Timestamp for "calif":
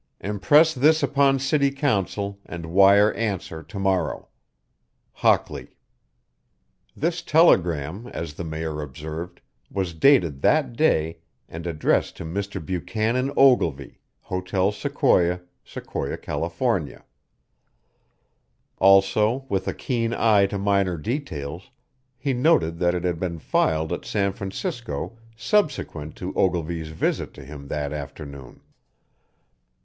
16.17-16.59